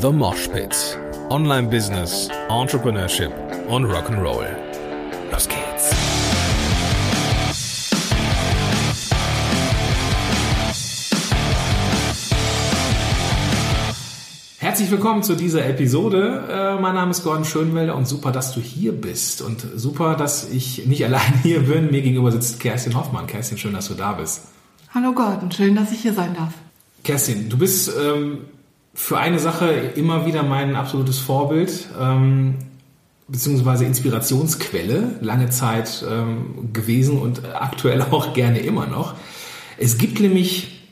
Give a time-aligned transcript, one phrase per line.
[0.00, 0.98] The Mosh Pit.
[1.28, 3.30] Online Business, Entrepreneurship
[3.68, 4.46] und Rock'n'Roll.
[5.30, 5.90] Los geht's.
[14.58, 16.44] Herzlich willkommen zu dieser Episode.
[16.50, 19.42] Äh, mein Name ist Gordon Schönwelder und super, dass du hier bist.
[19.42, 21.90] Und super, dass ich nicht allein hier bin.
[21.90, 23.26] Mir gegenüber sitzt Kerstin Hoffmann.
[23.26, 24.44] Kerstin, schön, dass du da bist.
[24.94, 26.54] Hallo Gordon, schön, dass ich hier sein darf.
[27.04, 28.46] Kerstin, du bist ähm,
[28.94, 32.56] für eine Sache immer wieder mein absolutes Vorbild, ähm,
[33.28, 39.14] beziehungsweise Inspirationsquelle, lange Zeit ähm, gewesen und aktuell auch gerne immer noch.
[39.78, 40.82] Es gibt nämlich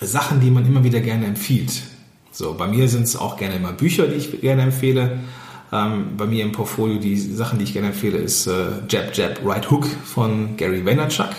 [0.00, 1.82] Sachen, die man immer wieder gerne empfiehlt.
[2.30, 5.20] So, bei mir sind es auch gerne immer Bücher, die ich gerne empfehle.
[5.72, 9.44] Ähm, bei mir im Portfolio die Sachen, die ich gerne empfehle, ist äh, Jab Jab
[9.44, 11.30] Right Hook von Gary Vaynerchuk.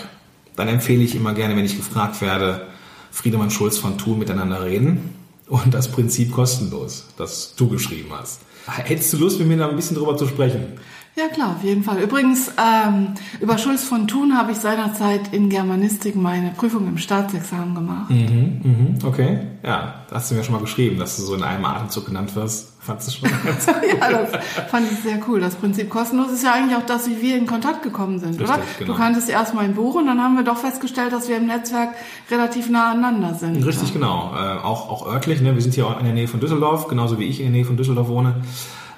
[0.56, 2.66] Dann empfehle ich immer gerne, wenn ich gefragt werde,
[3.12, 5.17] Friedemann Schulz von Thun miteinander reden
[5.48, 8.40] und das Prinzip kostenlos, das du geschrieben hast.
[8.66, 10.78] Hättest du Lust, mit mir da ein bisschen drüber zu sprechen?
[11.18, 11.98] Ja klar, auf jeden Fall.
[11.98, 17.74] Übrigens, ähm, über Schulz von Thun habe ich seinerzeit in Germanistik meine Prüfung im Staatsexamen
[17.74, 18.08] gemacht.
[18.08, 21.42] Mhm, mhm, okay, ja, das hast du mir schon mal geschrieben, dass du so in
[21.42, 22.72] einem Atemzug genannt wirst.
[22.78, 23.66] Fandest du schon ganz
[24.00, 24.30] Ja, das
[24.70, 25.40] fand ich sehr cool.
[25.40, 28.48] Das Prinzip kostenlos ist ja eigentlich auch das, wie wir in Kontakt gekommen sind, Richtig,
[28.48, 28.60] oder?
[28.78, 28.92] genau.
[28.92, 31.94] Du kanntest erst mein Buch und dann haben wir doch festgestellt, dass wir im Netzwerk
[32.30, 33.66] relativ nah aneinander sind.
[33.66, 34.32] Richtig, genau.
[34.36, 35.52] Äh, auch, auch örtlich, ne?
[35.52, 37.64] wir sind hier auch in der Nähe von Düsseldorf, genauso wie ich in der Nähe
[37.64, 38.36] von Düsseldorf wohne.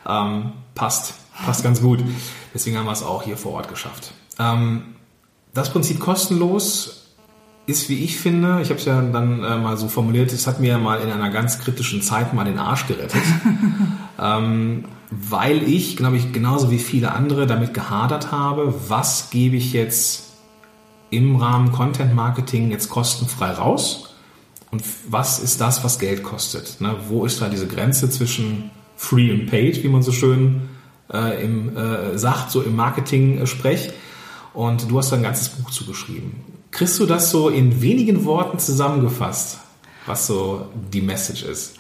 [0.07, 2.01] Ähm, passt, passt ganz gut.
[2.55, 4.13] Deswegen haben wir es auch hier vor Ort geschafft.
[4.39, 4.83] Ähm,
[5.55, 7.01] das Prinzip kostenlos
[7.67, 10.61] ist, wie ich finde, ich habe es ja dann äh, mal so formuliert, es hat
[10.61, 13.23] mir mal in einer ganz kritischen Zeit mal den Arsch gerettet.
[14.21, 19.73] ähm, weil ich, glaube ich, genauso wie viele andere damit gehadert habe, was gebe ich
[19.73, 20.31] jetzt
[21.11, 24.15] im Rahmen Content Marketing jetzt kostenfrei raus
[24.71, 26.81] und was ist das, was Geld kostet?
[26.81, 26.95] Ne?
[27.09, 30.70] Wo ist da diese Grenze zwischen free und paid, wie man so schön
[31.13, 33.93] äh, im, äh, sagt, so im Marketing-Sprech?
[34.53, 36.33] Und du hast da ein ganzes Buch zugeschrieben.
[36.71, 39.59] Kriegst du das so in wenigen Worten zusammengefasst,
[40.07, 41.77] was so die Message ist?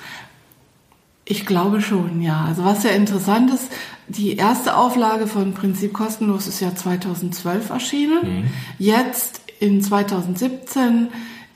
[1.24, 2.44] Ich glaube schon, ja.
[2.44, 3.68] Also was ja interessant ist,
[4.08, 8.50] die erste Auflage von Prinzip kostenlos ist ja 2012 erschienen.
[8.78, 11.08] Jetzt in 2017,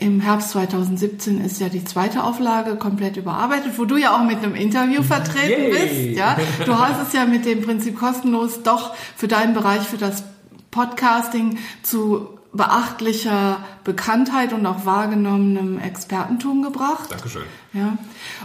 [0.04, 4.38] im Herbst 2017 ist ja die zweite Auflage komplett überarbeitet, wo du ja auch mit
[4.38, 5.70] einem Interview vertreten Yay.
[5.70, 6.18] bist.
[6.18, 10.24] Ja, du hast es ja mit dem Prinzip kostenlos doch für deinen Bereich, für das
[10.70, 17.10] Podcasting zu beachtlicher Bekanntheit und auch wahrgenommenem Expertentum gebracht.
[17.10, 17.44] Dankeschön.
[17.72, 17.96] Ja.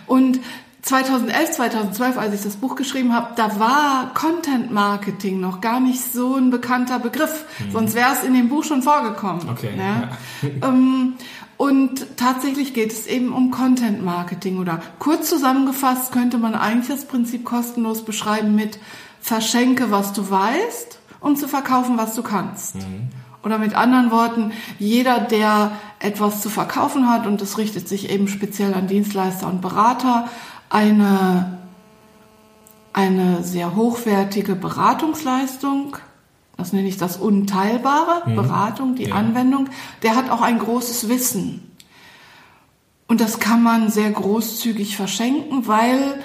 [0.07, 0.39] Und
[0.81, 6.01] 2011, 2012, als ich das Buch geschrieben habe, da war Content Marketing noch gar nicht
[6.01, 7.45] so ein bekannter Begriff.
[7.71, 9.49] Sonst wäre es in dem Buch schon vorgekommen.
[9.49, 10.09] Okay, Ja.
[11.59, 17.03] Und tatsächlich geht es eben um Content Marketing oder kurz zusammengefasst könnte man eigentlich das
[17.03, 18.79] Prinzip kostenlos beschreiben mit
[19.19, 22.75] verschenke, was du weißt, um zu verkaufen, was du kannst.
[23.43, 28.29] Oder mit anderen Worten, jeder, der etwas zu verkaufen hat, und das richtet sich eben
[28.29, 30.29] speziell an Dienstleister und Berater,
[30.69, 31.59] eine,
[32.93, 35.97] eine sehr hochwertige Beratungsleistung,
[36.59, 39.15] das nenne ich das Unteilbare, Beratung, die Ja.
[39.15, 39.69] Anwendung,
[40.03, 41.71] der hat auch ein großes Wissen.
[43.07, 46.21] Und das kann man sehr großzügig verschenken, weil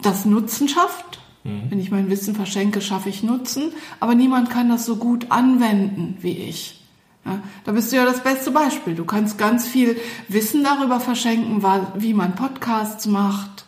[0.00, 1.20] das Nutzen schafft.
[1.44, 3.72] Wenn ich mein Wissen verschenke, schaffe ich Nutzen.
[3.98, 6.84] Aber niemand kann das so gut anwenden wie ich.
[7.24, 8.94] Ja, da bist du ja das beste Beispiel.
[8.94, 9.96] Du kannst ganz viel
[10.28, 11.64] Wissen darüber verschenken,
[11.96, 13.64] wie man Podcasts macht,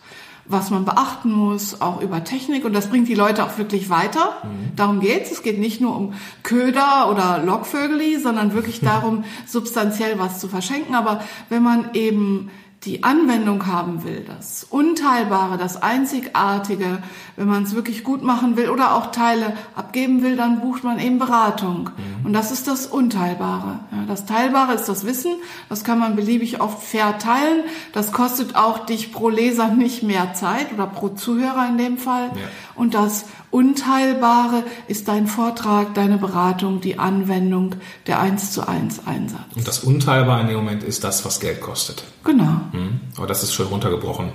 [0.46, 2.64] was man beachten muss, auch über Technik.
[2.64, 4.36] Und das bringt die Leute auch wirklich weiter.
[4.76, 5.30] Darum geht's.
[5.30, 10.94] Es geht nicht nur um Köder oder Lockvögeli, sondern wirklich darum, substanziell was zu verschenken.
[10.94, 12.50] Aber wenn man eben
[12.84, 17.02] die Anwendung haben will, das Unteilbare, das Einzigartige,
[17.36, 20.98] wenn man es wirklich gut machen will oder auch Teile abgeben will, dann bucht man
[20.98, 21.90] eben Beratung.
[22.24, 23.80] Und das ist das Unteilbare.
[23.90, 25.32] Ja, das Teilbare ist das Wissen,
[25.68, 27.64] das kann man beliebig oft verteilen.
[27.92, 32.30] Das kostet auch dich pro Leser nicht mehr Zeit oder pro Zuhörer in dem Fall.
[32.34, 32.42] Ja.
[32.76, 37.76] Und das Unteilbare ist dein Vortrag, deine Beratung, die Anwendung,
[38.06, 39.40] der eins zu eins Einsatz.
[39.54, 42.04] Und das Unteilbare in dem Moment ist das, was Geld kostet.
[42.24, 42.60] Genau.
[42.72, 43.00] Mhm.
[43.16, 44.32] Aber das ist schön runtergebrochen.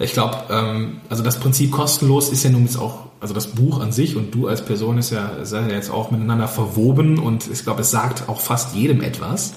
[0.00, 3.80] Ich glaube, ähm, also das Prinzip kostenlos ist ja nun jetzt auch, also das Buch
[3.80, 7.48] an sich und du als Person ist ja, seid ja jetzt auch miteinander verwoben und
[7.50, 9.52] ich glaube, es sagt auch fast jedem etwas.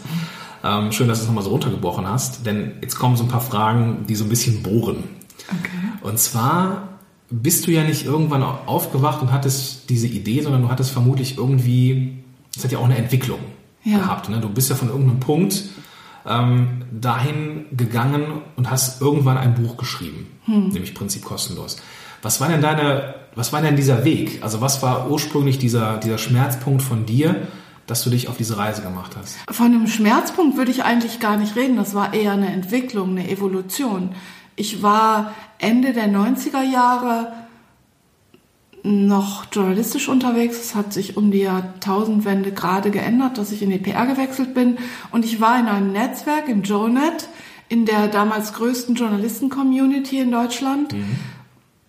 [0.66, 3.42] Ähm, schön, dass du es nochmal so runtergebrochen hast, denn jetzt kommen so ein paar
[3.42, 5.04] Fragen, die so ein bisschen bohren.
[5.48, 6.10] Okay.
[6.10, 6.93] Und zwar
[7.42, 12.20] bist du ja nicht irgendwann aufgewacht und hattest diese Idee, sondern du hattest vermutlich irgendwie,
[12.54, 13.40] das hat ja auch eine Entwicklung
[13.84, 13.98] Ja.
[13.98, 14.30] gehabt.
[14.30, 14.40] Ne?
[14.40, 15.64] Du bist ja von irgendeinem Punkt
[16.28, 20.70] ähm, dahin gegangen und hast irgendwann ein Buch geschrieben, hm.
[20.70, 21.78] nämlich Prinzip kostenlos.
[22.22, 24.40] Was war denn deine, was war denn dieser Weg?
[24.44, 27.48] Also was war ursprünglich dieser, dieser Schmerzpunkt von dir,
[27.88, 29.38] dass du dich auf diese Reise gemacht hast?
[29.50, 31.76] Von einem Schmerzpunkt würde ich eigentlich gar nicht reden.
[31.78, 34.12] Das war eher eine Entwicklung, eine Evolution.
[34.56, 37.34] Ich war Ende der 90er Jahre
[38.84, 40.60] noch journalistisch unterwegs.
[40.60, 44.78] Es hat sich um die Jahrtausendwende gerade geändert, dass ich in die PR gewechselt bin.
[45.12, 47.30] Und ich war in einem Netzwerk, im JoeNet,
[47.70, 50.94] in der damals größten Journalisten-Community in Deutschland.
[50.94, 51.16] Mhm.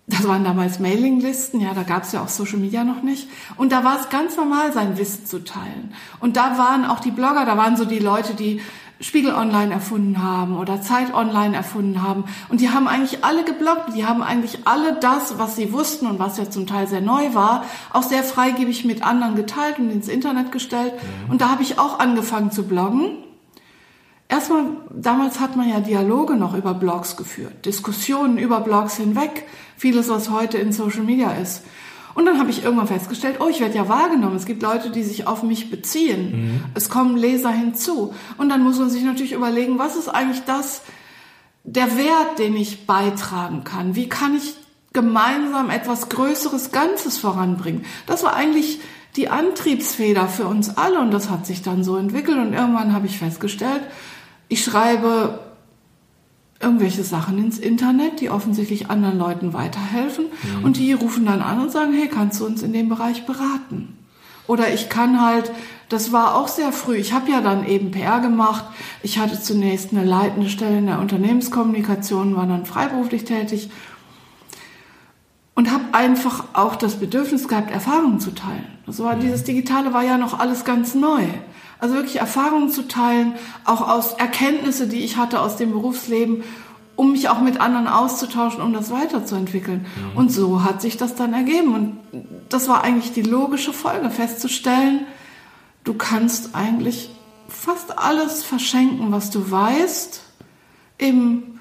[0.07, 3.27] Das waren damals Mailinglisten, ja, da gab es ja auch Social Media noch nicht.
[3.57, 5.93] Und da war es ganz normal, sein Wissen zu teilen.
[6.19, 8.61] Und da waren auch die Blogger, da waren so die Leute, die
[9.01, 12.25] Spiegel Online erfunden haben oder Zeit Online erfunden haben.
[12.49, 13.95] Und die haben eigentlich alle geblockt.
[13.95, 17.33] Die haben eigentlich alle das, was sie wussten und was ja zum Teil sehr neu
[17.33, 20.93] war, auch sehr freigebig mit anderen geteilt und ins Internet gestellt.
[20.93, 21.31] Mhm.
[21.31, 23.17] Und da habe ich auch angefangen zu bloggen.
[24.27, 29.45] Erstmal, damals hat man ja Dialoge noch über Blogs geführt, Diskussionen über Blogs hinweg,
[29.77, 31.63] vieles, was heute in Social Media ist.
[32.15, 34.37] Und dann habe ich irgendwann festgestellt, oh, ich werde ja wahrgenommen.
[34.37, 36.31] Es gibt Leute, die sich auf mich beziehen.
[36.31, 36.63] Mhm.
[36.73, 38.13] Es kommen Leser hinzu.
[38.37, 40.81] Und dann muss man sich natürlich überlegen, was ist eigentlich das,
[41.65, 43.95] der Wert, den ich beitragen kann?
[43.95, 44.55] Wie kann ich
[44.93, 47.83] gemeinsam etwas Größeres Ganzes voranbringen?
[48.07, 48.79] Das war eigentlich
[49.17, 53.07] die Antriebsfeder für uns alle und das hat sich dann so entwickelt und irgendwann habe
[53.07, 53.81] ich festgestellt,
[54.47, 55.39] ich schreibe
[56.65, 60.25] irgendwelche Sachen ins Internet, die offensichtlich anderen Leuten weiterhelfen.
[60.25, 60.65] Mhm.
[60.65, 63.97] Und die rufen dann an und sagen, hey, kannst du uns in dem Bereich beraten?
[64.47, 65.51] Oder ich kann halt,
[65.89, 68.65] das war auch sehr früh, ich habe ja dann eben PR gemacht.
[69.01, 73.69] Ich hatte zunächst eine leitende Stelle in der Unternehmenskommunikation, war dann freiberuflich tätig
[75.55, 78.67] und habe einfach auch das Bedürfnis gehabt, Erfahrungen zu teilen.
[78.85, 79.21] Das war, mhm.
[79.21, 81.23] dieses Digitale war ja noch alles ganz neu.
[81.79, 83.33] Also wirklich Erfahrungen zu teilen,
[83.65, 86.43] auch aus Erkenntnisse, die ich hatte aus dem Berufsleben,
[86.95, 89.85] um mich auch mit anderen auszutauschen, um das weiterzuentwickeln.
[89.95, 90.17] Mhm.
[90.17, 91.75] Und so hat sich das dann ergeben.
[91.75, 91.97] Und
[92.49, 95.01] das war eigentlich die logische Folge, festzustellen,
[95.83, 97.09] du kannst eigentlich
[97.47, 100.21] fast alles verschenken, was du weißt,
[100.99, 101.59] eben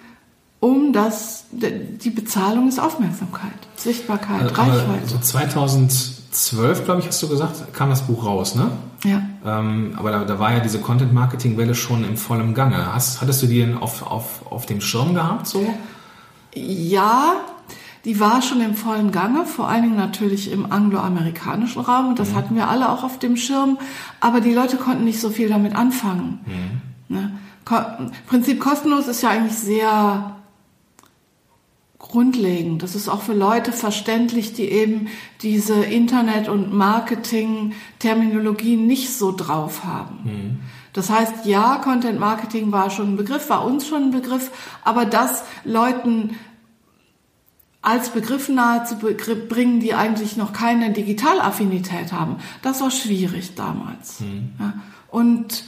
[0.60, 5.06] um das, die Bezahlung ist Aufmerksamkeit, Sichtbarkeit, also, Reichweite.
[5.08, 8.70] So 2012, glaube ich, hast du gesagt, kam das Buch raus, ne?
[9.04, 9.22] Ja.
[9.44, 12.94] Ähm, aber da, da, war ja diese Content-Marketing-Welle schon im vollen Gange.
[12.94, 15.66] Hast, hattest du die denn auf, auf, auf dem Schirm gehabt so?
[16.54, 17.34] Ja,
[18.04, 22.08] die war schon im vollen Gange, vor allen Dingen natürlich im angloamerikanischen Raum.
[22.08, 22.36] Und das mhm.
[22.36, 23.78] hatten wir alle auch auf dem Schirm.
[24.20, 26.40] Aber die Leute konnten nicht so viel damit anfangen.
[26.46, 27.16] Mhm.
[27.16, 27.32] Ne?
[28.26, 30.33] Prinzip kostenlos ist ja eigentlich sehr
[32.08, 32.82] grundlegend.
[32.82, 35.08] Das ist auch für Leute verständlich, die eben
[35.40, 40.18] diese Internet- und Marketing-Terminologie nicht so drauf haben.
[40.24, 40.60] Mhm.
[40.92, 44.50] Das heißt, ja, Content Marketing war schon ein Begriff, war uns schon ein Begriff,
[44.84, 46.36] aber das Leuten
[47.82, 54.20] als Begriff nahe zu bringen, die eigentlich noch keine Digitalaffinität haben, das war schwierig damals.
[54.20, 54.52] Mhm.
[54.58, 54.74] Ja.
[55.10, 55.64] Und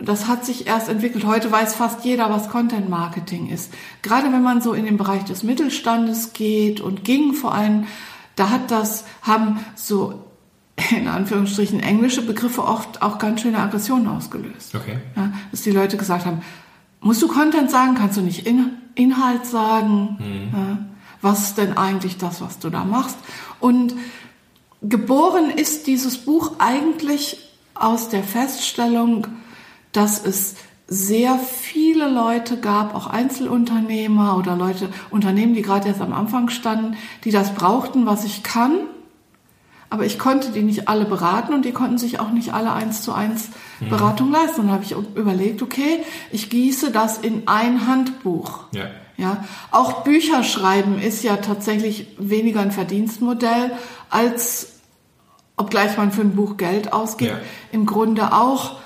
[0.00, 1.24] das hat sich erst entwickelt.
[1.24, 3.72] Heute weiß fast jeder, was Content Marketing ist.
[4.02, 7.86] Gerade wenn man so in den Bereich des Mittelstandes geht und ging vor allem,
[8.34, 10.24] da hat das, haben so
[10.90, 14.74] in Anführungsstrichen englische Begriffe oft auch ganz schöne Aggressionen ausgelöst.
[14.74, 14.98] Okay.
[15.16, 16.42] Ja, dass die Leute gesagt haben,
[17.00, 20.18] musst du Content sagen, kannst du nicht in, Inhalt sagen?
[20.18, 20.58] Mhm.
[20.58, 20.78] Ja,
[21.22, 23.16] was ist denn eigentlich das, was du da machst?
[23.58, 23.94] Und
[24.82, 27.38] geboren ist dieses Buch eigentlich
[27.74, 29.26] aus der Feststellung,
[29.96, 30.54] dass es
[30.88, 36.96] sehr viele Leute gab, auch Einzelunternehmer oder Leute, Unternehmen, die gerade erst am Anfang standen,
[37.24, 38.78] die das brauchten, was ich kann.
[39.88, 43.02] Aber ich konnte die nicht alle beraten und die konnten sich auch nicht alle eins
[43.02, 43.50] zu eins
[43.80, 43.88] mhm.
[43.88, 44.62] Beratung leisten.
[44.62, 48.64] Dann habe ich überlegt, okay, ich gieße das in ein Handbuch.
[48.72, 48.86] Ja.
[49.18, 53.72] Ja, auch Bücher schreiben ist ja tatsächlich weniger ein Verdienstmodell
[54.10, 54.74] als
[55.56, 57.38] obgleich man für ein Buch Geld ausgibt, ja.
[57.72, 58.76] im Grunde auch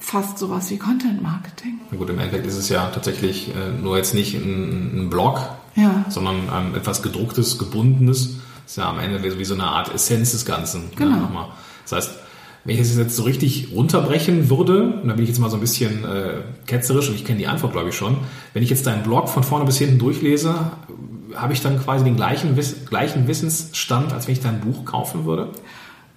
[0.00, 1.80] fast sowas wie Content Marketing.
[1.90, 5.40] Na gut, im Endeffekt ist es ja tatsächlich äh, nur jetzt nicht ein, ein Blog,
[5.74, 6.04] ja.
[6.08, 8.38] sondern ähm, etwas gedrucktes, gebundenes.
[8.64, 10.90] Das ist ja am Ende wie, wie so eine Art Essenz des Ganzen.
[10.96, 11.16] Genau.
[11.16, 11.46] Ne,
[11.82, 12.18] das heißt,
[12.64, 15.56] wenn ich es jetzt so richtig runterbrechen würde, und da bin ich jetzt mal so
[15.56, 18.18] ein bisschen äh, ketzerisch und ich kenne die Antwort, glaube ich, schon,
[18.52, 20.54] wenn ich jetzt deinen Blog von vorne bis hinten durchlese,
[21.34, 25.48] habe ich dann quasi den gleichen, gleichen Wissensstand, als wenn ich dein Buch kaufen würde?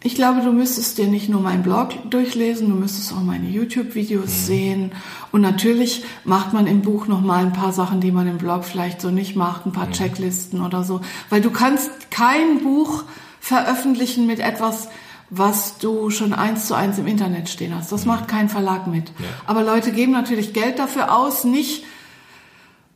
[0.03, 4.25] Ich glaube, du müsstest dir nicht nur meinen Blog durchlesen, du müsstest auch meine YouTube-Videos
[4.25, 4.46] mhm.
[4.46, 4.91] sehen.
[5.31, 8.65] Und natürlich macht man im Buch noch mal ein paar Sachen, die man im Blog
[8.65, 9.93] vielleicht so nicht macht, ein paar mhm.
[9.93, 11.01] Checklisten oder so.
[11.29, 13.03] Weil du kannst kein Buch
[13.39, 14.89] veröffentlichen mit etwas,
[15.29, 17.91] was du schon eins zu eins im Internet stehen hast.
[17.91, 19.10] Das macht kein Verlag mit.
[19.10, 19.25] Ja.
[19.46, 21.86] Aber Leute geben natürlich Geld dafür aus, nicht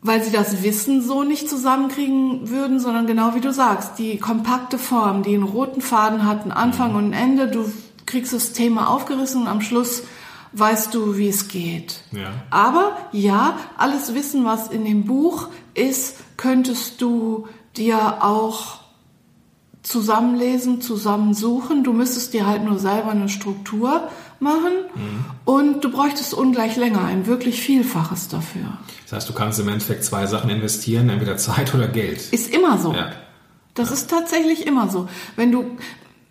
[0.05, 4.77] weil sie das Wissen so nicht zusammenkriegen würden, sondern genau wie du sagst, die kompakte
[4.77, 7.71] Form, die einen roten Faden hat, einen Anfang und ein Ende, du
[8.05, 10.03] kriegst das Thema aufgerissen und am Schluss
[10.53, 12.01] weißt du, wie es geht.
[12.11, 12.31] Ja.
[12.49, 18.84] Aber ja, alles Wissen, was in dem Buch ist, könntest du dir auch
[19.85, 21.83] zusammenlesen, zusammensuchen.
[21.83, 24.71] Du müsstest dir halt nur selber eine Struktur machen
[25.45, 28.77] und du bräuchtest ungleich länger, ein wirklich Vielfaches dafür.
[29.03, 32.21] Das heißt, du kannst im Endeffekt zwei Sachen investieren, entweder Zeit oder Geld.
[32.31, 32.93] Ist immer so.
[32.93, 33.11] Ja.
[33.75, 35.07] Das ist tatsächlich immer so.
[35.35, 35.77] Wenn du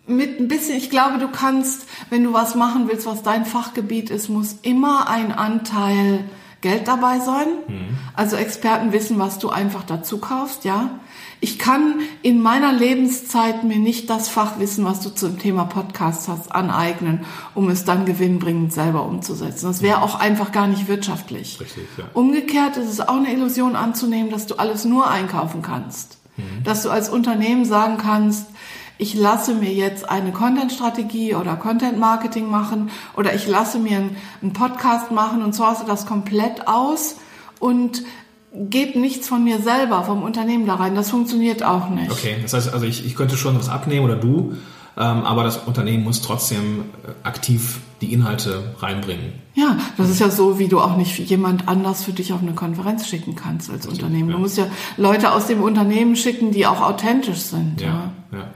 [0.07, 4.09] mit ein bisschen, ich glaube, du kannst, wenn du was machen willst, was dein Fachgebiet
[4.09, 6.25] ist, muss immer ein Anteil
[6.61, 7.47] Geld dabei sein.
[8.15, 10.99] Also Experten wissen, was du einfach dazu kaufst, ja.
[11.41, 16.51] Ich kann in meiner Lebenszeit mir nicht das Fachwissen, was du zum Thema Podcast hast,
[16.51, 19.67] aneignen, um es dann gewinnbringend selber umzusetzen.
[19.67, 21.59] Das wäre auch einfach gar nicht wirtschaftlich.
[21.59, 22.05] Richtig, ja.
[22.13, 26.17] Umgekehrt ist es auch eine Illusion anzunehmen, dass du alles nur einkaufen kannst.
[26.65, 28.47] Dass du als Unternehmen sagen kannst,
[28.97, 33.97] ich lasse mir jetzt eine Content-Strategie oder Content-Marketing machen oder ich lasse mir
[34.41, 37.17] einen, Podcast machen und source das komplett aus
[37.59, 38.03] und
[38.53, 40.95] gebe nichts von mir selber, vom Unternehmen da rein.
[40.95, 42.11] Das funktioniert auch nicht.
[42.11, 44.55] Okay, das heißt, also ich, ich könnte schon was abnehmen oder du,
[44.97, 49.33] ähm, aber das Unternehmen muss trotzdem äh, aktiv die Inhalte reinbringen.
[49.53, 52.53] Ja, das ist ja so, wie du auch nicht jemand anders für dich auf eine
[52.53, 54.29] Konferenz schicken kannst als Unternehmen.
[54.29, 57.81] Du musst ja Leute aus dem Unternehmen schicken, die auch authentisch sind.
[57.81, 58.11] Ja.
[58.31, 58.47] Ja, ja.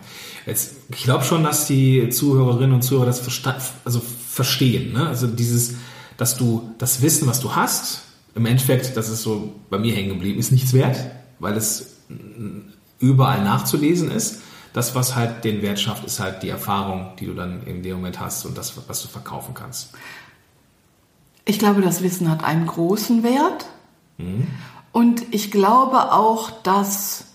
[0.50, 4.94] Jetzt, ich glaube schon, dass die Zuhörerinnen und Zuhörer das versta also verstehen.
[4.94, 5.08] Ne?
[5.08, 5.76] Also dieses,
[6.18, 8.02] dass du das Wissen, was du hast,
[8.36, 10.98] im Endeffekt, das ist so bei mir hängen geblieben, ist nichts wert,
[11.40, 11.98] weil es
[13.00, 14.42] überall nachzulesen ist.
[14.74, 17.96] Das, was halt den Wert schafft, ist halt die Erfahrung, die du dann in dem
[17.98, 19.92] Moment hast und das, was du verkaufen kannst.
[21.46, 23.66] Ich glaube, das Wissen hat einen großen Wert.
[24.92, 27.26] Und ich glaube auch, dass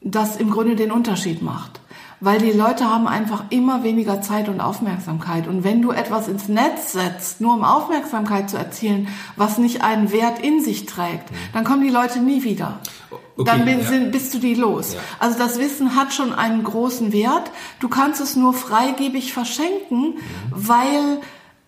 [0.00, 1.81] das im Grunde den Unterschied macht.
[2.24, 5.48] Weil die Leute haben einfach immer weniger Zeit und Aufmerksamkeit.
[5.48, 10.12] Und wenn du etwas ins Netz setzt, nur um Aufmerksamkeit zu erzielen, was nicht einen
[10.12, 12.78] Wert in sich trägt, dann kommen die Leute nie wieder.
[13.10, 13.86] Okay, dann bin, ja.
[13.86, 14.94] sind, bist du die los.
[14.94, 15.00] Ja.
[15.18, 17.50] Also das Wissen hat schon einen großen Wert.
[17.80, 20.14] Du kannst es nur freigebig verschenken,
[20.50, 21.18] weil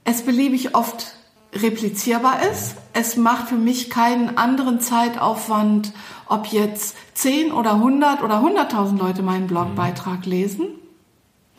[0.04, 1.16] es beliebig oft
[1.52, 2.76] replizierbar ist.
[2.92, 5.92] Es macht für mich keinen anderen Zeitaufwand,
[6.28, 10.66] ob jetzt 10 oder 100 oder 100.000 Leute meinen Blogbeitrag lesen.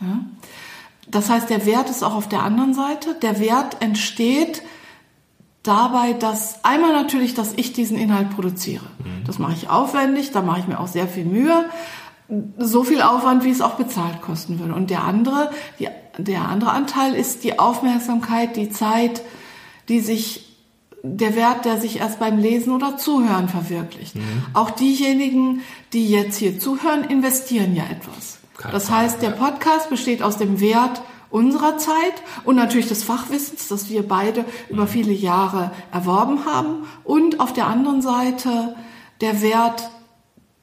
[0.02, 0.20] Ja.
[1.08, 3.16] Das heißt, der Wert ist auch auf der anderen Seite.
[3.22, 4.64] Der Wert entsteht
[5.64, 8.86] dabei, dass einmal natürlich, dass ich diesen Inhalt produziere.
[9.26, 11.66] Das mache ich aufwendig, da mache ich mir auch sehr viel Mühe.
[12.58, 14.74] So viel Aufwand, wie es auch bezahlt kosten würde.
[14.74, 19.22] Und der andere, die, der andere Anteil ist die Aufmerksamkeit, die Zeit,
[19.90, 20.45] die sich
[21.06, 24.16] der Wert, der sich erst beim Lesen oder Zuhören verwirklicht.
[24.54, 25.62] Auch diejenigen,
[25.94, 28.40] die jetzt hier zuhören, investieren ja etwas.
[28.58, 29.36] Keine das Frage, heißt, der ja.
[29.36, 34.88] Podcast besteht aus dem Wert unserer Zeit und natürlich des Fachwissens, das wir beide über
[34.88, 38.76] viele Jahre erworben haben und auf der anderen Seite
[39.22, 39.90] der Wert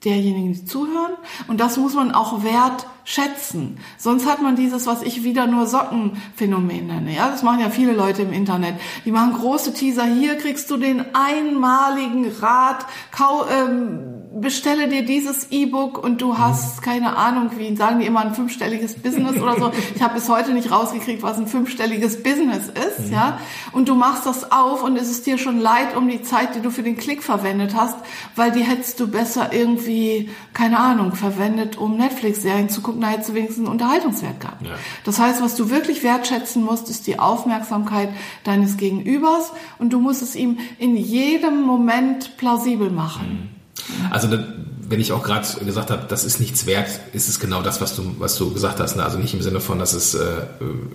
[0.05, 1.13] derjenigen, die zuhören.
[1.47, 3.79] Und das muss man auch wert schätzen.
[3.99, 7.15] Sonst hat man dieses, was ich wieder nur Sockenphänomen nenne.
[7.15, 8.75] Ja, das machen ja viele Leute im Internet.
[9.05, 10.05] Die machen große Teaser.
[10.05, 12.87] Hier kriegst du den einmaligen Rat.
[13.11, 18.21] Kau, ähm, bestelle dir dieses E-Book und du hast keine Ahnung, wie sagen die immer
[18.21, 19.73] ein fünfstelliges Business oder so.
[19.95, 23.39] Ich habe bis heute nicht rausgekriegt, was ein fünfstelliges Business ist, ja.
[23.73, 26.61] Und du machst das auf und es ist dir schon leid um die Zeit, die
[26.61, 27.97] du für den Klick verwendet hast,
[28.35, 33.31] weil die hättest du besser irgendwie, keine Ahnung, verwendet, um Netflix-Serien zu gucken, da hättest
[33.31, 34.63] du wenigstens einen Unterhaltungswert gehabt.
[34.63, 34.75] Ja.
[35.05, 38.09] Das heißt, was du wirklich wertschätzen musst, ist die Aufmerksamkeit
[38.45, 43.62] deines Gegenübers und du musst es ihm in jedem Moment plausibel machen.
[44.11, 44.45] Also da,
[44.89, 47.97] wenn ich auch gerade gesagt habe, das ist nichts wert, ist es genau das, was
[47.97, 48.97] du, was du gesagt hast.
[48.97, 49.05] Ne?
[49.05, 50.21] Also nicht im Sinne von, dass es äh,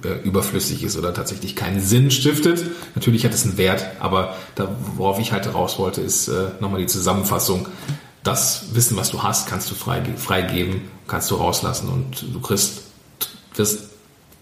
[0.03, 2.63] äh, überflüssig ist oder tatsächlich keinen Sinn stiftet.
[2.95, 6.79] Natürlich hat es einen Wert, aber da, worauf ich halt raus wollte, ist äh, nochmal
[6.81, 7.67] die Zusammenfassung.
[8.23, 12.81] Das Wissen, was du hast, kannst du freige- freigeben, kannst du rauslassen und du kriegst,
[13.55, 13.89] wirst,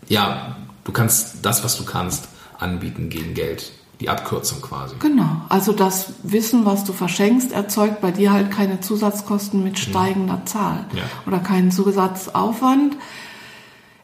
[0.10, 2.26] ja, du kannst das, was du kannst,
[2.60, 3.72] anbieten gegen Geld.
[4.02, 4.96] Die Abkürzung quasi.
[5.00, 5.42] Genau.
[5.50, 10.86] Also das Wissen, was du verschenkst, erzeugt bei dir halt keine Zusatzkosten mit steigender Zahl
[10.94, 11.04] Ja.
[11.26, 12.98] oder keinen Zusatzaufwand.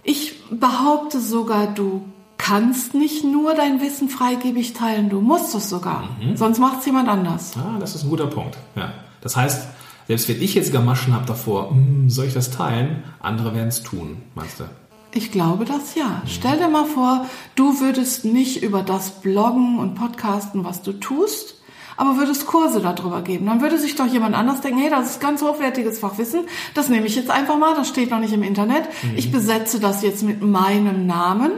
[0.04, 2.04] Ich behaupte sogar, du
[2.38, 6.06] kannst nicht nur dein Wissen freigebig teilen, du musst es sogar.
[6.36, 7.54] Sonst macht es jemand anders.
[7.58, 8.58] Ah, das ist ein guter Punkt.
[8.76, 8.94] Ja.
[9.22, 9.68] Das heißt,
[10.08, 13.04] selbst wenn ich jetzt Gamaschen habe davor, hm, soll ich das teilen?
[13.20, 14.64] Andere werden es tun, meinst du?
[15.13, 16.22] Ich glaube das ja.
[16.25, 17.25] Stell dir mal vor,
[17.56, 21.62] du würdest nicht über das bloggen und podcasten, was du tust,
[21.98, 23.46] aber würdest Kurse darüber geben.
[23.46, 27.08] Dann würde sich doch jemand anders denken, hey, das ist ganz hochwertiges Fachwissen, das nehme
[27.08, 28.84] ich jetzt einfach mal, das steht noch nicht im Internet.
[29.03, 29.18] Mhm.
[29.18, 31.51] Ich besetze das jetzt mit meinem Namen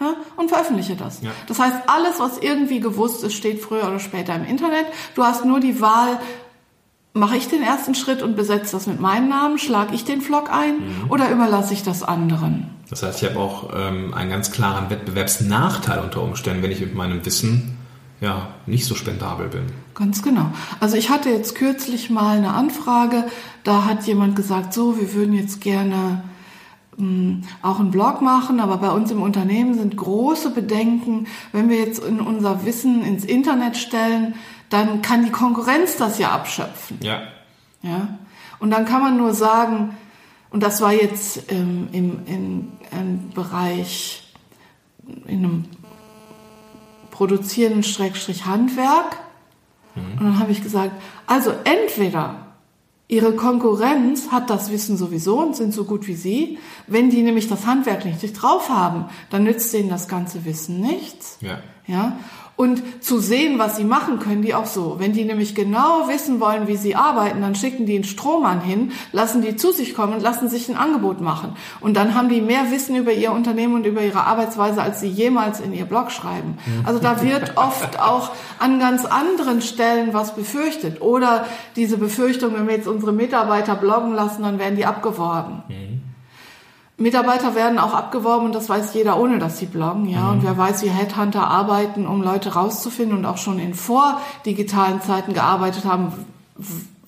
[0.00, 1.22] ja, und veröffentliche das.
[1.22, 1.30] Ja.
[1.46, 4.86] Das heißt, alles, was irgendwie gewusst ist, steht früher oder später im Internet.
[5.14, 6.20] Du hast nur die Wahl,
[7.16, 10.50] mache ich den ersten Schritt und besetze das mit meinem Namen, schlage ich den Vlog
[10.50, 11.10] ein mhm.
[11.10, 12.68] oder überlasse ich das anderen?
[12.90, 16.94] Das heißt, ich habe auch ähm, einen ganz klaren Wettbewerbsnachteil unter Umständen, wenn ich mit
[16.94, 17.76] meinem Wissen
[18.20, 19.62] ja nicht so spendabel bin.
[19.94, 20.50] Ganz genau.
[20.80, 23.24] Also ich hatte jetzt kürzlich mal eine Anfrage,
[23.64, 26.22] da hat jemand gesagt, so, wir würden jetzt gerne
[27.62, 32.02] auch einen Blog machen, aber bei uns im Unternehmen sind große Bedenken, wenn wir jetzt
[32.02, 34.34] in unser Wissen ins Internet stellen,
[34.70, 36.98] dann kann die Konkurrenz das ja abschöpfen.
[37.02, 37.22] Ja.
[37.82, 38.08] Ja.
[38.58, 39.94] Und dann kann man nur sagen,
[40.50, 44.32] und das war jetzt ähm, im, in, im Bereich,
[45.26, 45.64] in einem
[47.10, 49.18] produzierenden Schrägstrich Handwerk.
[49.94, 50.18] Mhm.
[50.18, 50.92] Und dann habe ich gesagt,
[51.26, 52.45] also entweder
[53.08, 56.58] ihre Konkurrenz hat das Wissen sowieso und sind so gut wie sie.
[56.86, 61.38] Wenn die nämlich das Handwerk nicht drauf haben, dann nützt denen das ganze Wissen nichts.
[61.40, 61.60] Ja.
[61.86, 62.18] Ja
[62.56, 64.96] und zu sehen, was sie machen, können die auch so.
[64.98, 68.92] Wenn die nämlich genau wissen wollen, wie sie arbeiten, dann schicken die einen Strohmann hin,
[69.12, 71.54] lassen die zu sich kommen und lassen sich ein Angebot machen.
[71.80, 75.08] Und dann haben die mehr Wissen über ihr Unternehmen und über ihre Arbeitsweise, als sie
[75.08, 76.56] jemals in ihr Blog schreiben.
[76.84, 81.02] Also da wird oft auch an ganz anderen Stellen was befürchtet.
[81.02, 81.46] Oder
[81.76, 85.62] diese Befürchtung, wenn wir jetzt unsere Mitarbeiter bloggen lassen, dann werden die abgeworben.
[85.68, 85.95] Mhm.
[86.98, 90.20] Mitarbeiter werden auch abgeworben und das weiß jeder, ohne dass sie bloggen, ja.
[90.20, 90.30] Mhm.
[90.30, 95.34] Und wer weiß, wie Headhunter arbeiten, um Leute rauszufinden und auch schon in vordigitalen Zeiten
[95.34, 96.12] gearbeitet haben,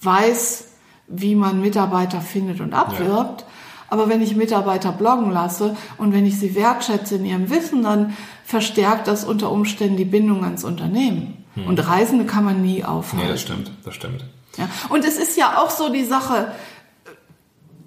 [0.02, 0.66] weiß,
[1.08, 3.40] wie man Mitarbeiter findet und abwirbt.
[3.40, 3.46] Ja.
[3.90, 8.14] Aber wenn ich Mitarbeiter bloggen lasse und wenn ich sie wertschätze in ihrem Wissen, dann
[8.44, 11.44] verstärkt das unter Umständen die Bindung ans Unternehmen.
[11.54, 11.66] Mhm.
[11.66, 13.26] Und Reisende kann man nie aufhalten.
[13.26, 14.24] Ja, das stimmt, das stimmt.
[14.58, 14.68] Ja.
[14.90, 16.52] Und es ist ja auch so die Sache,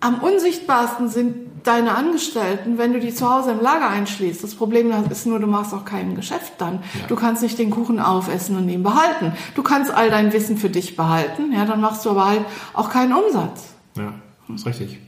[0.01, 4.43] am unsichtbarsten sind deine Angestellten, wenn du die zu Hause im Lager einschließt.
[4.43, 6.79] Das Problem ist nur, du machst auch kein Geschäft dann.
[6.99, 7.07] Ja.
[7.07, 9.33] Du kannst nicht den Kuchen aufessen und ihn behalten.
[9.55, 12.89] Du kannst all dein Wissen für dich behalten, ja, dann machst du aber halt auch
[12.89, 13.65] keinen Umsatz.
[13.95, 14.13] Ja,
[14.47, 14.99] das ist richtig.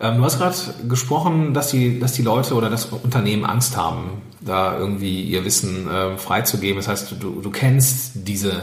[0.00, 0.56] Ähm, du hast gerade
[0.88, 5.88] gesprochen, dass die, dass die Leute oder das Unternehmen Angst haben, da irgendwie ihr Wissen
[5.88, 6.76] äh, freizugeben.
[6.76, 8.62] Das heißt, du, du kennst diese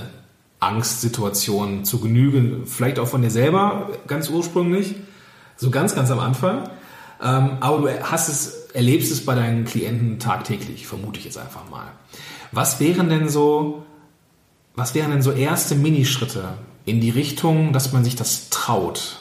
[0.59, 4.95] Angstsituation zu genügen, vielleicht auch von dir selber ganz ursprünglich
[5.61, 6.69] so ganz, ganz am Anfang.
[7.21, 11.69] Ähm, aber du hast es, erlebst es bei deinen Klienten tagtäglich, vermute ich jetzt einfach
[11.69, 11.85] mal.
[12.51, 13.83] Was wären denn so,
[14.75, 19.19] was wären denn so erste Minischritte in die Richtung, dass man sich das traut?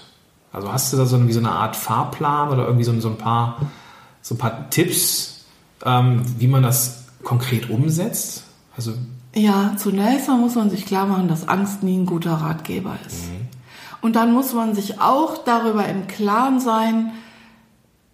[0.50, 3.18] Also hast du da so eine, so eine Art Fahrplan oder irgendwie so, so ein
[3.18, 3.70] paar,
[4.22, 5.44] so ein paar Tipps,
[5.84, 8.44] ähm, wie man das konkret umsetzt?
[8.74, 8.94] Also
[9.34, 13.28] ja, zunächst mal muss man sich klar machen, dass Angst nie ein guter Ratgeber ist.
[13.28, 13.39] Mhm.
[14.00, 17.12] Und dann muss man sich auch darüber im Klaren sein,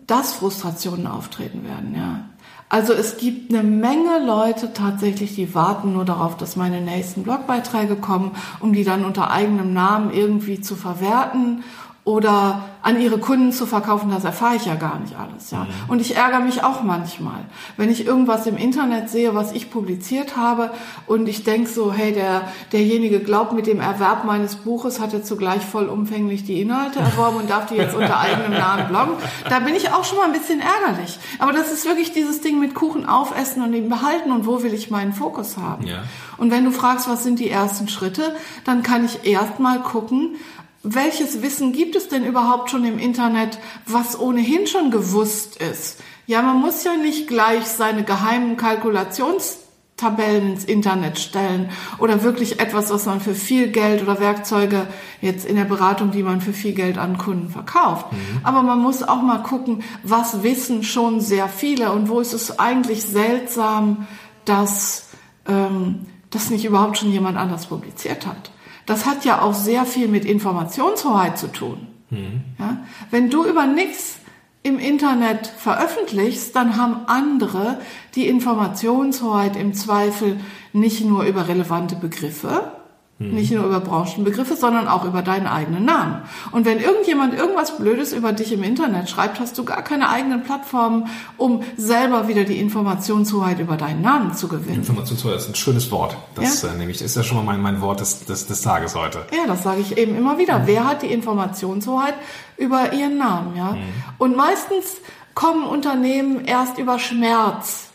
[0.06, 2.20] dass Frustrationen auftreten werden, ja.
[2.68, 7.94] Also es gibt eine Menge Leute tatsächlich, die warten nur darauf, dass meine nächsten Blogbeiträge
[7.94, 11.62] kommen, um die dann unter eigenem Namen irgendwie zu verwerten
[12.06, 15.64] oder an ihre Kunden zu verkaufen, das erfahre ich ja gar nicht alles, ja.
[15.64, 15.68] Mhm.
[15.88, 17.40] Und ich ärgere mich auch manchmal,
[17.76, 20.70] wenn ich irgendwas im Internet sehe, was ich publiziert habe
[21.08, 25.24] und ich denke so, hey, der, derjenige glaubt, mit dem Erwerb meines Buches hat er
[25.24, 29.14] zugleich vollumfänglich die Inhalte erworben und darf die jetzt unter eigenem Namen bloggen.
[29.50, 31.18] Da bin ich auch schon mal ein bisschen ärgerlich.
[31.40, 34.72] Aber das ist wirklich dieses Ding mit Kuchen aufessen und ihn behalten und wo will
[34.72, 35.84] ich meinen Fokus haben.
[35.84, 36.04] Ja.
[36.36, 40.36] Und wenn du fragst, was sind die ersten Schritte, dann kann ich erst mal gucken,
[40.82, 46.00] welches Wissen gibt es denn überhaupt schon im Internet, was ohnehin schon gewusst ist?
[46.26, 52.90] Ja, man muss ja nicht gleich seine geheimen Kalkulationstabellen ins Internet stellen oder wirklich etwas,
[52.90, 54.86] was man für viel Geld oder Werkzeuge
[55.20, 58.12] jetzt in der Beratung, die man für viel Geld an Kunden verkauft.
[58.12, 58.40] Mhm.
[58.42, 62.58] Aber man muss auch mal gucken, was wissen schon sehr viele und wo ist es
[62.58, 64.06] eigentlich seltsam,
[64.44, 65.08] dass
[65.46, 68.50] ähm, das nicht überhaupt schon jemand anders publiziert hat.
[68.86, 71.86] Das hat ja auch sehr viel mit Informationshoheit zu tun.
[72.10, 72.42] Mhm.
[72.58, 72.78] Ja?
[73.10, 74.20] Wenn du über nichts
[74.62, 77.80] im Internet veröffentlichst, dann haben andere
[78.14, 80.40] die Informationshoheit im Zweifel
[80.72, 82.72] nicht nur über relevante Begriffe,
[83.18, 83.34] Mhm.
[83.34, 86.20] Nicht nur über Branchenbegriffe, sondern auch über deinen eigenen Namen.
[86.52, 90.42] Und wenn irgendjemand irgendwas Blödes über dich im Internet schreibt, hast du gar keine eigenen
[90.42, 94.80] Plattformen, um selber wieder die Informationshoheit über deinen Namen zu gewinnen.
[94.80, 96.14] Informationshoheit ist ein schönes Wort.
[96.34, 96.68] Das ja?
[96.68, 99.24] äh, nämlich ist ja schon mal mein, mein Wort des, des, des Tages heute.
[99.32, 100.58] Ja, das sage ich eben immer wieder.
[100.58, 100.66] Mhm.
[100.66, 102.14] Wer hat die Informationshoheit
[102.58, 103.56] über ihren Namen?
[103.56, 103.72] Ja.
[103.72, 103.78] Mhm.
[104.18, 104.98] Und meistens
[105.34, 107.85] kommen Unternehmen erst über Schmerz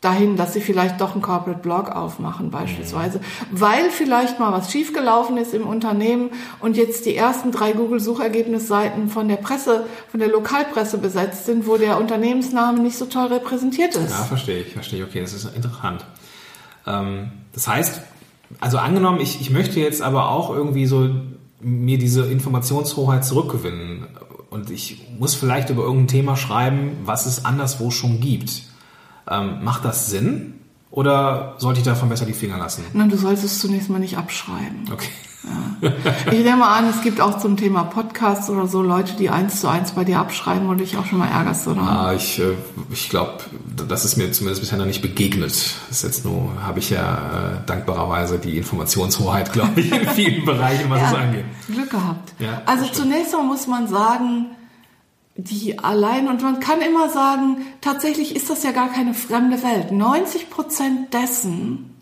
[0.00, 5.36] dahin, dass sie vielleicht doch einen Corporate Blog aufmachen beispielsweise, weil vielleicht mal was schiefgelaufen
[5.36, 10.30] ist im Unternehmen und jetzt die ersten drei Google Suchergebnisseiten von der Presse, von der
[10.30, 14.10] Lokalpresse besetzt sind, wo der Unternehmensname nicht so toll repräsentiert ist.
[14.10, 15.04] Ja, verstehe ich, verstehe ich.
[15.06, 16.06] Okay, das ist interessant.
[16.86, 18.00] Ähm, das heißt,
[18.58, 21.10] also angenommen, ich, ich möchte jetzt aber auch irgendwie so
[21.60, 24.06] mir diese Informationshoheit zurückgewinnen
[24.48, 28.69] und ich muss vielleicht über irgendein Thema schreiben, was es anderswo schon gibt
[29.28, 30.54] ähm, macht das Sinn?
[30.90, 32.84] Oder sollte ich davon besser die Finger lassen?
[32.92, 34.86] Nein, du solltest es zunächst mal nicht abschreiben.
[34.92, 35.08] Okay.
[35.42, 35.92] Ja.
[36.32, 39.68] Ich nehme an, es gibt auch zum Thema Podcasts oder so Leute, die eins zu
[39.68, 41.80] eins bei dir abschreiben und dich auch schon mal ärgerst, oder?
[41.80, 42.52] Ah, ich, äh,
[42.92, 43.38] ich glaube,
[43.88, 45.52] das ist mir zumindest bisher noch nicht begegnet.
[45.88, 50.44] Das ist jetzt nur, habe ich ja äh, dankbarerweise die Informationshoheit, glaube ich, in vielen
[50.44, 51.44] Bereichen, was ja, es angeht.
[51.68, 52.34] Glück gehabt.
[52.38, 54.46] Ja, also zunächst mal muss man sagen,
[55.44, 59.92] die allein, und man kann immer sagen, tatsächlich ist das ja gar keine fremde Welt.
[59.92, 61.94] 90 Prozent dessen,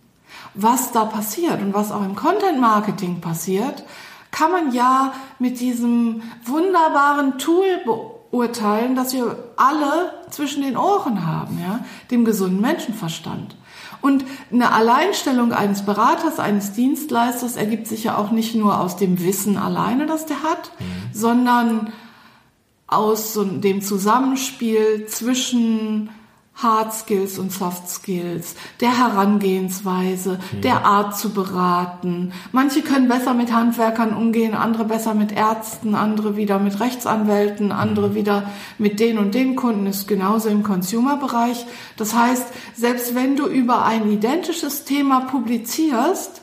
[0.54, 3.84] was da passiert und was auch im Content Marketing passiert,
[4.30, 11.58] kann man ja mit diesem wunderbaren Tool beurteilen, das wir alle zwischen den Ohren haben,
[11.60, 13.56] ja, dem gesunden Menschenverstand.
[14.00, 19.20] Und eine Alleinstellung eines Beraters, eines Dienstleisters ergibt sich ja auch nicht nur aus dem
[19.20, 20.84] Wissen alleine, das der hat, mhm.
[21.12, 21.92] sondern
[22.88, 26.10] aus so dem Zusammenspiel zwischen
[26.60, 30.60] Hard Skills und Soft Skills, der Herangehensweise, mhm.
[30.62, 32.32] der Art zu beraten.
[32.50, 38.08] Manche können besser mit Handwerkern umgehen, andere besser mit Ärzten, andere wieder mit Rechtsanwälten, andere
[38.08, 38.14] mhm.
[38.16, 41.64] wieder mit den und den Kunden, ist genauso im Consumer-Bereich.
[41.96, 46.42] Das heißt, selbst wenn du über ein identisches Thema publizierst,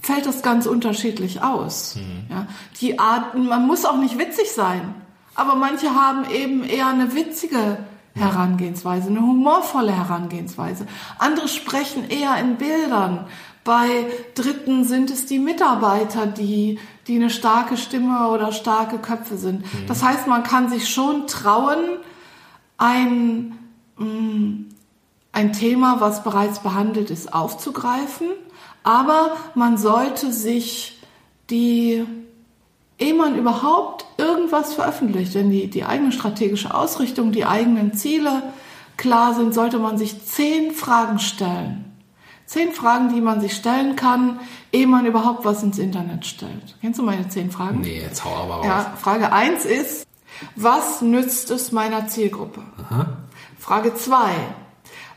[0.00, 1.94] fällt das ganz unterschiedlich aus.
[1.94, 2.34] Mhm.
[2.34, 2.46] Ja,
[2.80, 5.05] die Art, man muss auch nicht witzig sein
[5.36, 7.78] aber manche haben eben eher eine witzige
[8.14, 10.86] Herangehensweise, eine humorvolle Herangehensweise.
[11.18, 13.26] Andere sprechen eher in Bildern.
[13.62, 19.60] Bei Dritten sind es die Mitarbeiter, die, die eine starke Stimme oder starke Köpfe sind.
[19.60, 19.86] Mhm.
[19.86, 21.84] Das heißt, man kann sich schon trauen,
[22.78, 23.58] ein,
[23.98, 24.66] mm,
[25.32, 28.28] ein Thema, was bereits behandelt ist, aufzugreifen.
[28.82, 31.02] Aber man sollte sich
[31.50, 32.04] die
[32.98, 38.42] ehe man überhaupt irgendwas veröffentlicht, wenn die, die eigene strategische Ausrichtung, die eigenen Ziele
[38.96, 41.84] klar sind, sollte man sich zehn Fragen stellen.
[42.46, 44.38] Zehn Fragen, die man sich stellen kann,
[44.72, 46.76] ehe man überhaupt was ins Internet stellt.
[46.80, 47.80] Kennst du meine zehn Fragen?
[47.80, 48.66] Nee, jetzt hau aber raus.
[48.66, 50.06] Ja, Frage eins ist,
[50.54, 52.62] was nützt es meiner Zielgruppe?
[52.88, 53.16] Aha.
[53.58, 54.32] Frage zwei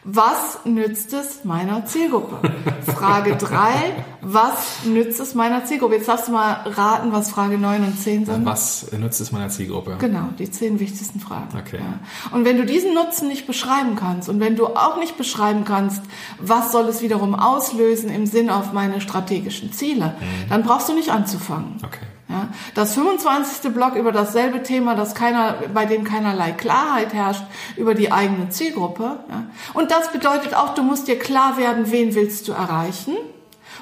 [0.03, 2.39] was nützt es meiner Zielgruppe?
[2.85, 5.95] Frage 3, was nützt es meiner Zielgruppe?
[5.95, 8.45] Jetzt darfst du mal raten, was Frage 9 und 10 sind.
[8.45, 9.97] Was nützt es meiner Zielgruppe?
[9.99, 11.49] Genau, die zehn wichtigsten Fragen.
[11.57, 11.79] Okay.
[11.79, 11.99] Ja.
[12.35, 16.01] Und wenn du diesen Nutzen nicht beschreiben kannst und wenn du auch nicht beschreiben kannst,
[16.39, 20.49] was soll es wiederum auslösen im Sinn auf meine strategischen Ziele, mhm.
[20.49, 21.77] dann brauchst du nicht anzufangen.
[21.85, 22.05] Okay.
[22.29, 23.73] Ja, das 25.
[23.73, 27.43] Block über dasselbe Thema, das keiner, bei dem keinerlei Klarheit herrscht
[27.75, 29.19] über die eigene Zielgruppe.
[29.29, 29.45] Ja.
[29.73, 33.17] Und das bedeutet auch, du musst dir klar werden, wen willst du erreichen.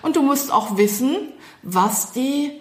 [0.01, 1.17] Und du musst auch wissen,
[1.61, 2.51] was die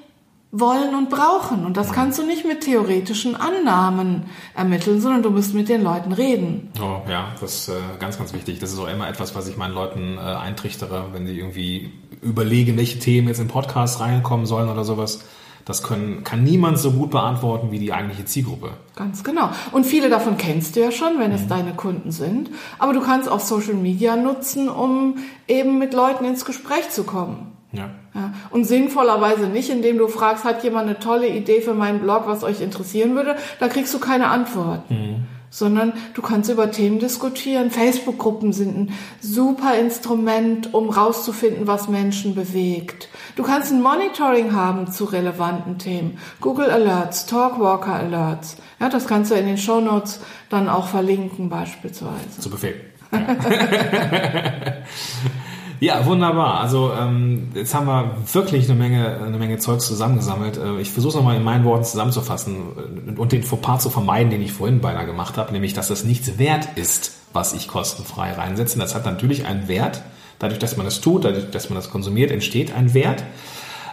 [0.51, 1.65] wollen und brauchen.
[1.65, 6.13] Und das kannst du nicht mit theoretischen Annahmen ermitteln, sondern du musst mit den Leuten
[6.13, 6.71] reden.
[6.81, 8.59] Oh ja, das ist äh, ganz, ganz wichtig.
[8.59, 12.77] Das ist auch immer etwas, was ich meinen Leuten äh, eintrichtere, wenn sie irgendwie überlegen,
[12.77, 15.21] welche Themen jetzt im Podcast reinkommen sollen oder sowas
[15.67, 18.71] das können, kann niemand so gut beantworten wie die eigentliche Zielgruppe.
[18.95, 19.51] Ganz genau.
[19.73, 21.49] Und viele davon kennst du ja schon, wenn es mhm.
[21.49, 22.51] deine Kunden sind.
[22.79, 27.53] Aber du kannst auch Social Media nutzen, um eben mit Leuten ins Gespräch zu kommen.
[27.73, 27.91] Ja.
[28.15, 28.33] ja.
[28.51, 32.45] Und sinnvollerweise nicht, indem du fragst, hat jemand eine tolle Idee für meinen Blog, was
[32.45, 33.35] euch interessieren würde?
[33.59, 34.89] Da kriegst du keine Antwort.
[34.89, 37.71] Mhm sondern du kannst über Themen diskutieren.
[37.71, 43.09] Facebook-Gruppen sind ein super Instrument, um rauszufinden, was Menschen bewegt.
[43.37, 46.19] Du kannst ein Monitoring haben zu relevanten Themen.
[46.41, 48.57] Google Alerts, Talkwalker Alerts.
[48.81, 52.41] Ja, das kannst du in den Show Notes dann auch verlinken beispielsweise.
[52.41, 52.75] Zu Befehl.
[53.13, 53.21] Ja.
[55.81, 56.61] Ja, wunderbar.
[56.61, 60.57] Also ähm, jetzt haben wir wirklich eine Menge, eine Menge Zeugs zusammengesammelt.
[60.57, 64.43] Äh, ich versuche es nochmal in meinen Worten zusammenzufassen und den Fauxpas zu vermeiden, den
[64.43, 68.79] ich vorhin beinahe gemacht habe, nämlich, dass das nichts wert ist, was ich kostenfrei reinsetze.
[68.79, 70.03] Das hat natürlich einen Wert.
[70.39, 73.25] Dadurch, dass man das tut, dadurch, dass man das konsumiert, entsteht ein Wert.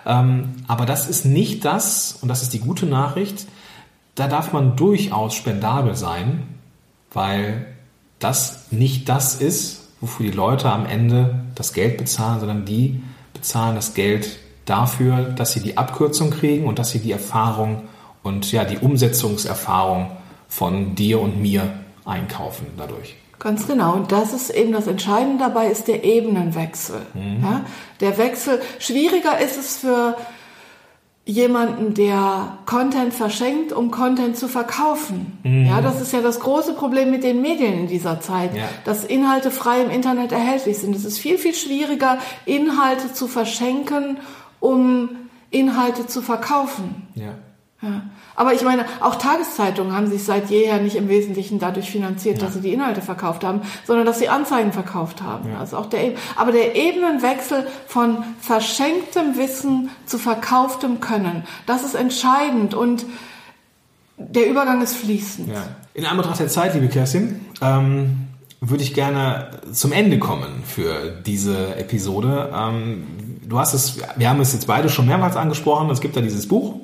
[0.06, 3.46] Ähm, aber das ist nicht das, und das ist die gute Nachricht,
[4.16, 6.48] da darf man durchaus spendabel sein,
[7.12, 7.66] weil
[8.20, 13.02] das nicht das ist, wofür die Leute am Ende das Geld bezahlen, sondern die
[13.34, 17.84] bezahlen das Geld dafür, dass sie die Abkürzung kriegen und dass sie die Erfahrung
[18.22, 20.12] und ja, die Umsetzungserfahrung
[20.50, 21.70] von dir und mir
[22.04, 23.16] einkaufen dadurch.
[23.40, 23.94] Ganz genau.
[23.94, 27.00] Und das ist eben das Entscheidende dabei, ist der Ebenenwechsel.
[27.14, 27.42] Mhm.
[27.42, 27.62] Ja?
[28.02, 28.62] Der Wechsel.
[28.80, 30.18] Schwieriger ist es für
[31.26, 35.38] jemanden, der Content verschenkt, um Content zu verkaufen.
[35.44, 35.68] Mhm.
[35.68, 38.68] Ja, das ist ja das große Problem mit den Medien in dieser Zeit, ja.
[38.84, 40.96] dass Inhalte frei im Internet erhältlich sind.
[40.96, 44.18] Es ist viel, viel schwieriger, Inhalte zu verschenken,
[44.60, 45.10] um
[45.50, 47.08] Inhalte zu verkaufen.
[47.16, 47.36] Ja.
[47.84, 48.02] Ja.
[48.36, 52.46] Aber ich meine, auch Tageszeitungen haben sich seit jeher nicht im Wesentlichen dadurch finanziert, ja.
[52.46, 55.50] dass sie die Inhalte verkauft haben, sondern dass sie Anzeigen verkauft haben.
[55.52, 55.60] Ja.
[55.60, 62.74] Also auch der, aber der Ebenenwechsel von verschenktem Wissen zu verkauftem Können, das ist entscheidend
[62.74, 63.06] und
[64.18, 65.50] der Übergang ist fließend.
[65.50, 65.64] Ja.
[65.94, 68.28] In Anbetracht der Zeit, liebe Kerstin, ähm,
[68.62, 72.52] würde ich gerne zum Ende kommen für diese Episode.
[72.56, 75.90] Ähm, du hast es, wir haben es jetzt beide schon mehrmals angesprochen.
[75.90, 76.80] Es gibt da dieses Buch,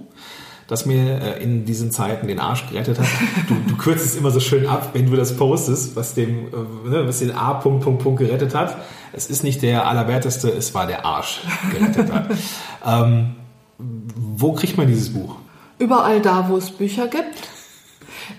[0.70, 3.08] das mir äh, in diesen Zeiten den Arsch gerettet hat.
[3.48, 6.90] Du, du kürzt es immer so schön ab, wenn du das postest, was dem, äh,
[6.90, 7.56] ne, was den A.
[7.56, 8.78] Punkt, Punkt, Punkt gerettet hat.
[9.12, 12.28] Es ist nicht der allerwerteste, es war der Arsch gerettet hat.
[12.86, 13.36] ähm,
[13.80, 15.38] wo kriegt man dieses Buch?
[15.80, 17.50] Überall da, wo es Bücher gibt.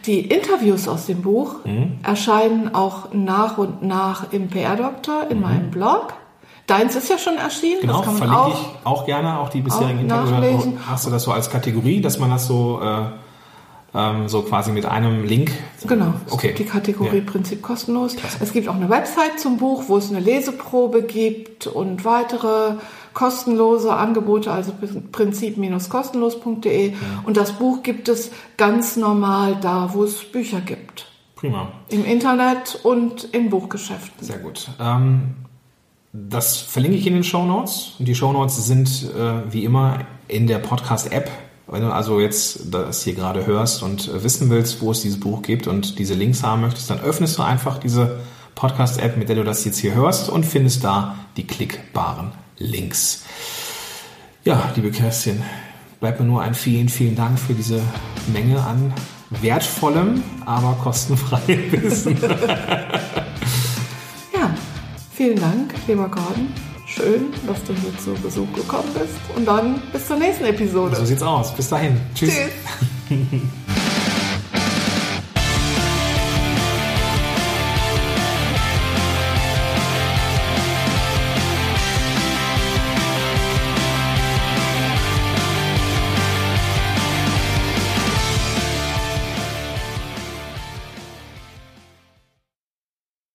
[0.06, 1.98] Die Interviews aus dem Buch mhm.
[2.04, 5.42] erscheinen auch nach und nach im PR-Doktor in mhm.
[5.42, 6.14] meinem Blog.
[6.70, 7.80] Deins ist ja schon erschienen.
[7.80, 10.68] Genau, verlinke auch, ich auch gerne, auch die bisherigen Interviews.
[10.88, 13.06] Hast du das so als Kategorie, dass man das so, äh,
[13.92, 15.50] ähm, so quasi mit einem Link?
[15.84, 16.54] Genau, okay.
[16.56, 17.24] die Kategorie ja.
[17.24, 18.14] Prinzip kostenlos.
[18.14, 18.36] Klasse.
[18.40, 22.74] Es gibt auch eine Website zum Buch, wo es eine Leseprobe gibt und weitere
[23.14, 24.72] kostenlose Angebote, also
[25.10, 26.90] prinzip-kostenlos.de.
[26.90, 26.96] Ja.
[27.24, 31.08] Und das Buch gibt es ganz normal da, wo es Bücher gibt.
[31.34, 31.72] Prima.
[31.88, 34.24] Im Internet und in Buchgeschäften.
[34.24, 34.68] Sehr gut.
[34.78, 35.34] Ähm,
[36.12, 37.92] das verlinke ich in den Show Notes.
[37.98, 41.30] Die Show Notes sind äh, wie immer in der Podcast-App.
[41.68, 45.20] Wenn du also jetzt das hier gerade hörst und äh, wissen willst, wo es dieses
[45.20, 48.18] Buch gibt und diese Links haben möchtest, dann öffnest du einfach diese
[48.56, 53.24] Podcast-App, mit der du das jetzt hier hörst und findest da die klickbaren Links.
[54.42, 55.42] Ja, liebe Kerstin,
[56.00, 57.80] bleibt mir nur ein vielen, vielen Dank für diese
[58.32, 58.92] Menge an
[59.30, 62.18] wertvollem, aber kostenfreiem Wissen.
[65.20, 66.48] Vielen Dank, lieber Gordon.
[66.86, 69.12] Schön, dass du hier zu Besuch gekommen bist.
[69.36, 70.96] Und dann bis zur nächsten Episode.
[70.96, 71.54] So sieht's aus.
[71.54, 72.00] Bis dahin.
[72.14, 72.32] Tschüss.
[73.06, 73.18] Tschüss.